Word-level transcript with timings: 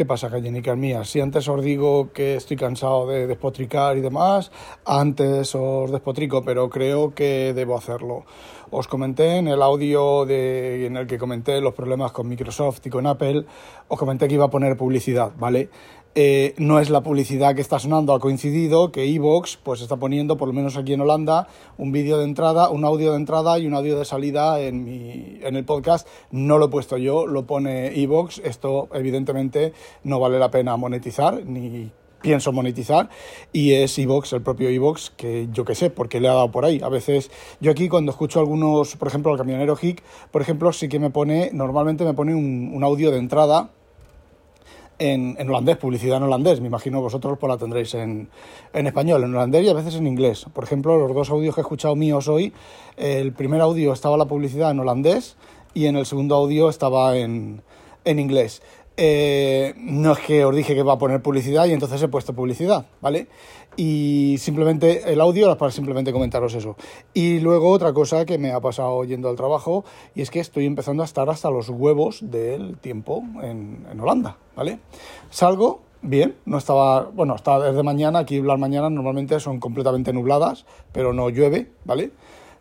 ¿Qué 0.00 0.06
pasa, 0.06 0.30
gallinicas 0.30 0.78
mías? 0.78 1.10
Si 1.10 1.20
antes 1.20 1.46
os 1.46 1.62
digo 1.62 2.10
que 2.14 2.34
estoy 2.34 2.56
cansado 2.56 3.06
de 3.06 3.26
despotricar 3.26 3.98
y 3.98 4.00
demás, 4.00 4.50
antes 4.86 5.54
os 5.54 5.92
despotrico, 5.92 6.42
pero 6.42 6.70
creo 6.70 7.14
que 7.14 7.52
debo 7.52 7.76
hacerlo. 7.76 8.24
Os 8.70 8.88
comenté 8.88 9.36
en 9.36 9.46
el 9.46 9.60
audio 9.60 10.26
en 10.26 10.96
el 10.96 11.06
que 11.06 11.18
comenté 11.18 11.60
los 11.60 11.74
problemas 11.74 12.12
con 12.12 12.28
Microsoft 12.28 12.86
y 12.86 12.88
con 12.88 13.06
Apple, 13.06 13.44
os 13.88 13.98
comenté 13.98 14.26
que 14.26 14.36
iba 14.36 14.46
a 14.46 14.50
poner 14.50 14.74
publicidad, 14.78 15.32
¿vale? 15.36 15.68
Eh, 16.16 16.54
no 16.58 16.80
es 16.80 16.90
la 16.90 17.02
publicidad 17.02 17.54
que 17.54 17.60
está 17.60 17.78
sonando, 17.78 18.12
ha 18.12 18.18
coincidido 18.18 18.90
que 18.90 19.04
Evox 19.04 19.58
pues 19.62 19.80
está 19.80 19.96
poniendo, 19.96 20.36
por 20.36 20.48
lo 20.48 20.54
menos 20.54 20.76
aquí 20.76 20.92
en 20.92 21.00
Holanda, 21.00 21.46
un 21.78 21.92
vídeo 21.92 22.18
de 22.18 22.24
entrada, 22.24 22.68
un 22.68 22.84
audio 22.84 23.12
de 23.12 23.16
entrada 23.16 23.60
y 23.60 23.68
un 23.68 23.74
audio 23.74 23.96
de 23.96 24.04
salida 24.04 24.60
en, 24.60 24.84
mi, 24.84 25.38
en 25.40 25.54
el 25.54 25.64
podcast. 25.64 26.08
No 26.32 26.58
lo 26.58 26.66
he 26.66 26.68
puesto 26.68 26.98
yo, 26.98 27.28
lo 27.28 27.46
pone 27.46 28.00
Evox. 28.02 28.40
Esto 28.40 28.88
evidentemente 28.92 29.72
no 30.02 30.18
vale 30.18 30.40
la 30.40 30.50
pena 30.50 30.76
monetizar, 30.76 31.46
ni 31.46 31.92
pienso 32.20 32.52
monetizar 32.52 33.08
y 33.52 33.74
es 33.74 33.96
Evox, 33.96 34.32
el 34.32 34.42
propio 34.42 34.68
Evox, 34.68 35.10
que 35.10 35.48
yo 35.52 35.64
qué 35.64 35.76
sé, 35.76 35.90
porque 35.90 36.20
le 36.20 36.28
ha 36.28 36.34
dado 36.34 36.50
por 36.50 36.64
ahí. 36.64 36.80
A 36.82 36.88
veces 36.88 37.30
yo 37.60 37.70
aquí 37.70 37.88
cuando 37.88 38.10
escucho 38.10 38.40
algunos, 38.40 38.96
por 38.96 39.06
ejemplo, 39.06 39.30
el 39.30 39.38
camionero 39.38 39.78
Hick, 39.80 40.02
por 40.32 40.42
ejemplo, 40.42 40.72
sí 40.72 40.88
que 40.88 40.98
me 40.98 41.10
pone, 41.10 41.50
normalmente 41.52 42.04
me 42.04 42.14
pone 42.14 42.34
un, 42.34 42.72
un 42.74 42.82
audio 42.82 43.12
de 43.12 43.18
entrada 43.18 43.70
en, 45.00 45.48
holandés, 45.48 45.78
publicidad 45.78 46.18
en 46.18 46.24
holandés. 46.24 46.60
Me 46.60 46.68
imagino 46.68 47.00
vosotros 47.00 47.38
pues 47.38 47.50
la 47.50 47.56
tendréis 47.56 47.94
en, 47.94 48.28
en, 48.72 48.86
español, 48.86 49.24
en 49.24 49.34
holandés 49.34 49.64
y 49.64 49.68
a 49.68 49.74
veces 49.74 49.96
en 49.96 50.06
inglés. 50.06 50.46
Por 50.52 50.62
ejemplo, 50.62 50.96
los 50.98 51.14
dos 51.14 51.30
audios 51.30 51.54
que 51.54 51.62
he 51.62 51.64
escuchado 51.64 51.96
míos 51.96 52.28
hoy, 52.28 52.52
el 52.96 53.32
primer 53.32 53.60
audio 53.62 53.92
estaba 53.92 54.16
la 54.16 54.26
publicidad 54.26 54.70
en 54.70 54.80
holandés 54.80 55.36
y 55.74 55.86
en 55.86 55.96
el 55.96 56.06
segundo 56.06 56.36
audio 56.36 56.68
estaba 56.68 57.16
en, 57.16 57.62
en 58.04 58.18
inglés. 58.18 58.62
Eh, 59.02 59.72
no 59.78 60.12
es 60.12 60.18
que 60.18 60.44
os 60.44 60.54
dije 60.54 60.74
que 60.74 60.82
va 60.82 60.92
a 60.92 60.98
poner 60.98 61.22
publicidad 61.22 61.64
y 61.64 61.72
entonces 61.72 62.02
he 62.02 62.08
puesto 62.08 62.34
publicidad, 62.34 62.84
¿vale? 63.00 63.28
Y 63.74 64.36
simplemente 64.38 65.10
el 65.10 65.22
audio 65.22 65.46
era 65.46 65.56
para 65.56 65.70
simplemente 65.70 66.12
comentaros 66.12 66.52
eso. 66.52 66.76
Y 67.14 67.40
luego 67.40 67.70
otra 67.70 67.94
cosa 67.94 68.26
que 68.26 68.36
me 68.36 68.52
ha 68.52 68.60
pasado 68.60 69.02
yendo 69.04 69.30
al 69.30 69.36
trabajo 69.36 69.86
y 70.14 70.20
es 70.20 70.30
que 70.30 70.38
estoy 70.38 70.66
empezando 70.66 71.02
a 71.02 71.06
estar 71.06 71.30
hasta 71.30 71.48
los 71.48 71.70
huevos 71.70 72.30
del 72.30 72.76
tiempo 72.76 73.24
en, 73.42 73.86
Holanda, 73.98 74.36
¿vale? 74.54 74.80
Salgo, 75.30 75.80
bien, 76.02 76.36
no 76.44 76.58
estaba, 76.58 77.04
bueno, 77.04 77.36
estaba 77.36 77.68
desde 77.68 77.82
mañana, 77.82 78.18
aquí 78.18 78.42
las 78.42 78.58
mañanas 78.58 78.90
normalmente 78.92 79.40
son 79.40 79.60
completamente 79.60 80.12
nubladas, 80.12 80.66
pero 80.92 81.14
no 81.14 81.30
llueve, 81.30 81.70
¿vale? 81.86 82.10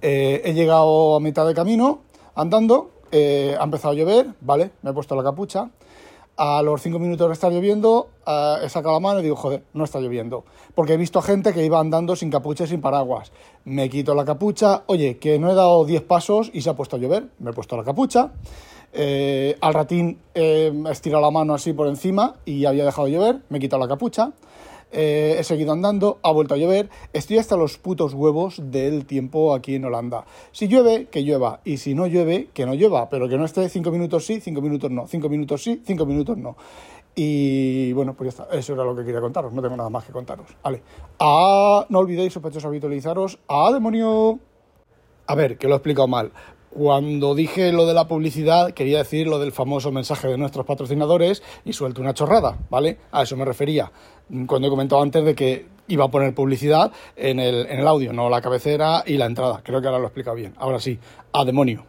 Eh, 0.00 0.42
he 0.44 0.54
llegado 0.54 1.16
a 1.16 1.20
mitad 1.20 1.44
de 1.44 1.54
camino 1.54 2.02
andando, 2.36 2.92
eh, 3.10 3.56
ha 3.58 3.64
empezado 3.64 3.94
a 3.94 3.96
llover, 3.96 4.28
¿vale? 4.40 4.70
Me 4.82 4.90
he 4.90 4.94
puesto 4.94 5.16
la 5.16 5.24
capucha 5.24 5.70
a 6.42 6.62
los 6.62 6.80
cinco 6.80 6.98
minutos 6.98 7.28
de 7.28 7.34
estar 7.34 7.52
lloviendo, 7.52 8.08
he 8.62 8.68
sacado 8.70 8.94
la 8.94 9.00
mano 9.00 9.20
y 9.20 9.24
digo, 9.24 9.36
joder, 9.36 9.62
no 9.74 9.84
está 9.84 10.00
lloviendo. 10.00 10.46
Porque 10.74 10.94
he 10.94 10.96
visto 10.96 11.20
gente 11.20 11.52
que 11.52 11.62
iba 11.62 11.78
andando 11.78 12.16
sin 12.16 12.30
capucha 12.30 12.64
y 12.64 12.66
sin 12.66 12.80
paraguas. 12.80 13.30
Me 13.66 13.90
quito 13.90 14.14
la 14.14 14.24
capucha, 14.24 14.84
oye, 14.86 15.18
que 15.18 15.38
no 15.38 15.50
he 15.50 15.54
dado 15.54 15.84
10 15.84 16.00
pasos 16.00 16.50
y 16.54 16.62
se 16.62 16.70
ha 16.70 16.74
puesto 16.74 16.96
a 16.96 16.98
llover. 16.98 17.26
Me 17.40 17.50
he 17.50 17.52
puesto 17.52 17.76
la 17.76 17.84
capucha. 17.84 18.32
Eh, 18.94 19.58
al 19.60 19.74
ratín 19.74 20.18
eh, 20.34 20.72
he 20.86 20.90
estirado 20.90 21.22
la 21.22 21.30
mano 21.30 21.52
así 21.52 21.74
por 21.74 21.88
encima 21.88 22.36
y 22.46 22.64
había 22.64 22.86
dejado 22.86 23.06
de 23.06 23.12
llover. 23.12 23.40
Me 23.50 23.58
he 23.58 23.60
quitado 23.60 23.82
la 23.82 23.88
capucha. 23.88 24.32
Eh, 24.92 25.36
he 25.38 25.44
seguido 25.44 25.72
andando, 25.72 26.18
ha 26.22 26.32
vuelto 26.32 26.54
a 26.54 26.56
llover, 26.56 26.90
estoy 27.12 27.38
hasta 27.38 27.56
los 27.56 27.78
putos 27.78 28.14
huevos 28.14 28.60
del 28.72 29.06
tiempo 29.06 29.54
aquí 29.54 29.76
en 29.76 29.84
Holanda. 29.84 30.24
Si 30.52 30.66
llueve, 30.66 31.06
que 31.06 31.22
llueva, 31.22 31.60
y 31.64 31.76
si 31.76 31.94
no 31.94 32.06
llueve, 32.06 32.48
que 32.52 32.66
no 32.66 32.74
llueva, 32.74 33.08
pero 33.08 33.28
que 33.28 33.38
no 33.38 33.44
esté 33.44 33.68
cinco 33.68 33.90
minutos 33.90 34.26
sí, 34.26 34.40
cinco 34.40 34.60
minutos 34.60 34.90
no, 34.90 35.06
cinco 35.06 35.28
minutos 35.28 35.62
sí, 35.62 35.80
cinco 35.84 36.06
minutos 36.06 36.36
no. 36.36 36.56
Y 37.14 37.92
bueno, 37.92 38.14
pues 38.14 38.34
ya 38.34 38.42
está, 38.42 38.56
eso 38.56 38.72
era 38.72 38.84
lo 38.84 38.96
que 38.96 39.04
quería 39.04 39.20
contaros, 39.20 39.52
no 39.52 39.62
tengo 39.62 39.76
nada 39.76 39.90
más 39.90 40.04
que 40.04 40.12
contaros. 40.12 40.46
Vale, 40.62 40.82
ah, 41.18 41.86
no 41.88 41.98
olvidéis, 41.98 42.32
sospechosos, 42.32 42.66
habitualizaros, 42.66 43.38
¡ah, 43.48 43.70
demonio! 43.72 44.38
A 45.26 45.34
ver, 45.36 45.58
que 45.58 45.68
lo 45.68 45.74
he 45.74 45.76
explicado 45.76 46.08
mal. 46.08 46.32
Cuando 46.70 47.34
dije 47.34 47.72
lo 47.72 47.84
de 47.84 47.94
la 47.94 48.06
publicidad, 48.06 48.72
quería 48.72 48.98
decir 48.98 49.26
lo 49.26 49.40
del 49.40 49.50
famoso 49.50 49.90
mensaje 49.90 50.28
de 50.28 50.38
nuestros 50.38 50.64
patrocinadores 50.64 51.42
y 51.64 51.72
suelto 51.72 52.00
una 52.00 52.14
chorrada, 52.14 52.58
¿vale? 52.70 52.98
A 53.10 53.24
eso 53.24 53.36
me 53.36 53.44
refería. 53.44 53.90
Cuando 54.46 54.68
he 54.68 54.70
comentado 54.70 55.02
antes 55.02 55.24
de 55.24 55.34
que 55.34 55.66
iba 55.88 56.04
a 56.04 56.08
poner 56.08 56.32
publicidad 56.32 56.92
en 57.16 57.40
el, 57.40 57.66
en 57.66 57.80
el 57.80 57.88
audio, 57.88 58.12
no 58.12 58.30
la 58.30 58.40
cabecera 58.40 59.02
y 59.04 59.16
la 59.16 59.26
entrada. 59.26 59.62
Creo 59.64 59.80
que 59.80 59.88
ahora 59.88 59.98
lo 59.98 60.04
he 60.04 60.08
explicado 60.08 60.36
bien. 60.36 60.54
Ahora 60.58 60.78
sí, 60.78 60.96
a 61.32 61.44
demonio. 61.44 61.84